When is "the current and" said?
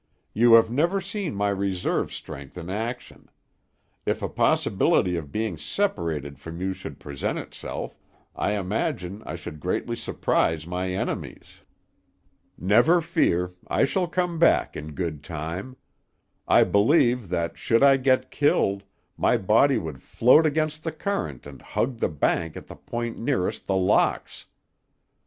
20.83-21.61